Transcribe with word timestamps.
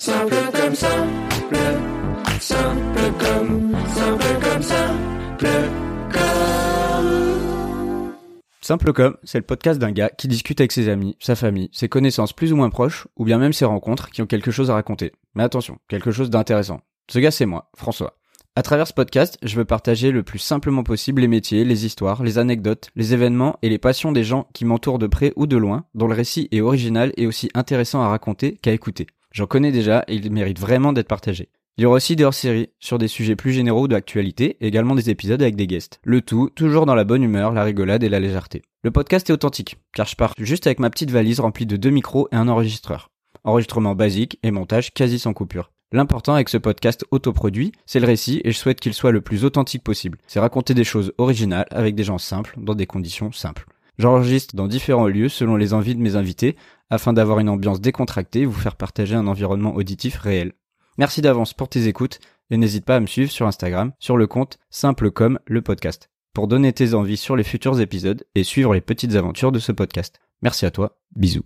Simple 0.00 0.34
comme 0.54 0.74
simple, 0.74 1.56
simple 2.40 3.12
comme, 3.18 3.76
simple 3.94 4.24
comme 4.40 4.62
simple 4.62 5.48
comme. 6.10 8.14
Simple 8.62 8.92
comme, 8.94 9.18
c'est 9.24 9.36
le 9.36 9.44
podcast 9.44 9.78
d'un 9.78 9.92
gars 9.92 10.08
qui 10.08 10.26
discute 10.26 10.62
avec 10.62 10.72
ses 10.72 10.88
amis, 10.88 11.18
sa 11.20 11.36
famille, 11.36 11.68
ses 11.72 11.90
connaissances 11.90 12.32
plus 12.32 12.50
ou 12.50 12.56
moins 12.56 12.70
proches, 12.70 13.08
ou 13.16 13.26
bien 13.26 13.36
même 13.36 13.52
ses 13.52 13.66
rencontres 13.66 14.08
qui 14.08 14.22
ont 14.22 14.26
quelque 14.26 14.50
chose 14.50 14.70
à 14.70 14.74
raconter. 14.74 15.12
Mais 15.34 15.42
attention, 15.42 15.76
quelque 15.86 16.12
chose 16.12 16.30
d'intéressant. 16.30 16.80
Ce 17.10 17.18
gars 17.18 17.30
c'est 17.30 17.44
moi, 17.44 17.70
François. 17.76 18.16
À 18.56 18.62
travers 18.62 18.86
ce 18.86 18.94
podcast, 18.94 19.36
je 19.42 19.54
veux 19.54 19.66
partager 19.66 20.12
le 20.12 20.22
plus 20.22 20.38
simplement 20.38 20.82
possible 20.82 21.20
les 21.20 21.28
métiers, 21.28 21.66
les 21.66 21.84
histoires, 21.84 22.22
les 22.22 22.38
anecdotes, 22.38 22.88
les 22.96 23.12
événements 23.12 23.58
et 23.60 23.68
les 23.68 23.78
passions 23.78 24.12
des 24.12 24.24
gens 24.24 24.48
qui 24.54 24.64
m'entourent 24.64 24.98
de 24.98 25.08
près 25.08 25.34
ou 25.36 25.46
de 25.46 25.58
loin, 25.58 25.84
dont 25.94 26.08
le 26.08 26.14
récit 26.14 26.48
est 26.52 26.62
original 26.62 27.12
et 27.18 27.26
aussi 27.26 27.50
intéressant 27.52 28.00
à 28.00 28.08
raconter 28.08 28.56
qu'à 28.62 28.72
écouter. 28.72 29.06
J'en 29.32 29.46
connais 29.46 29.70
déjà 29.70 30.04
et 30.08 30.16
il 30.16 30.30
mérite 30.32 30.58
vraiment 30.58 30.92
d'être 30.92 31.08
partagé. 31.08 31.48
Il 31.76 31.82
y 31.82 31.86
aura 31.86 31.96
aussi 31.96 32.16
des 32.16 32.24
hors-séries 32.24 32.70
sur 32.78 32.98
des 32.98 33.08
sujets 33.08 33.36
plus 33.36 33.52
généraux 33.52 33.88
d'actualité, 33.88 34.56
également 34.60 34.94
des 34.94 35.08
épisodes 35.08 35.40
avec 35.40 35.56
des 35.56 35.66
guests. 35.66 36.00
Le 36.02 36.20
tout, 36.20 36.50
toujours 36.54 36.84
dans 36.84 36.96
la 36.96 37.04
bonne 37.04 37.22
humeur, 37.22 37.52
la 37.52 37.62
rigolade 37.62 38.02
et 38.02 38.08
la 38.08 38.20
légèreté. 38.20 38.62
Le 38.82 38.90
podcast 38.90 39.30
est 39.30 39.32
authentique, 39.32 39.76
car 39.94 40.06
je 40.06 40.16
pars 40.16 40.34
juste 40.36 40.66
avec 40.66 40.80
ma 40.80 40.90
petite 40.90 41.10
valise 41.10 41.40
remplie 41.40 41.66
de 41.66 41.76
deux 41.76 41.90
micros 41.90 42.28
et 42.32 42.36
un 42.36 42.48
enregistreur. 42.48 43.10
Enregistrement 43.44 43.94
basique 43.94 44.38
et 44.42 44.50
montage 44.50 44.92
quasi 44.92 45.18
sans 45.18 45.32
coupure. 45.32 45.70
L'important 45.92 46.34
avec 46.34 46.48
ce 46.48 46.58
podcast 46.58 47.04
autoproduit, 47.10 47.72
c'est 47.86 48.00
le 48.00 48.06
récit 48.06 48.40
et 48.44 48.52
je 48.52 48.58
souhaite 48.58 48.80
qu'il 48.80 48.94
soit 48.94 49.10
le 49.10 49.22
plus 49.22 49.44
authentique 49.44 49.82
possible. 49.82 50.18
C'est 50.26 50.40
raconter 50.40 50.74
des 50.74 50.84
choses 50.84 51.12
originales 51.18 51.66
avec 51.70 51.94
des 51.94 52.04
gens 52.04 52.18
simples, 52.18 52.54
dans 52.58 52.74
des 52.74 52.86
conditions 52.86 53.32
simples. 53.32 53.66
J'enregistre 54.00 54.56
dans 54.56 54.66
différents 54.66 55.08
lieux 55.08 55.28
selon 55.28 55.56
les 55.56 55.74
envies 55.74 55.94
de 55.94 56.00
mes 56.00 56.16
invités, 56.16 56.56
afin 56.88 57.12
d'avoir 57.12 57.38
une 57.38 57.50
ambiance 57.50 57.82
décontractée 57.82 58.40
et 58.40 58.46
vous 58.46 58.58
faire 58.58 58.76
partager 58.76 59.14
un 59.14 59.26
environnement 59.26 59.74
auditif 59.74 60.16
réel. 60.16 60.54
Merci 60.96 61.20
d'avance 61.20 61.52
pour 61.52 61.68
tes 61.68 61.86
écoutes 61.86 62.18
et 62.48 62.56
n'hésite 62.56 62.86
pas 62.86 62.96
à 62.96 63.00
me 63.00 63.06
suivre 63.06 63.30
sur 63.30 63.46
Instagram 63.46 63.92
sur 63.98 64.16
le 64.16 64.26
compte 64.26 64.58
simple 64.70 65.10
comme 65.10 65.38
le 65.44 65.60
podcast 65.60 66.08
pour 66.32 66.48
donner 66.48 66.72
tes 66.72 66.94
envies 66.94 67.18
sur 67.18 67.36
les 67.36 67.44
futurs 67.44 67.78
épisodes 67.78 68.24
et 68.34 68.42
suivre 68.42 68.72
les 68.72 68.80
petites 68.80 69.16
aventures 69.16 69.52
de 69.52 69.58
ce 69.58 69.70
podcast. 69.70 70.18
Merci 70.40 70.64
à 70.64 70.70
toi, 70.70 70.96
bisous. 71.14 71.44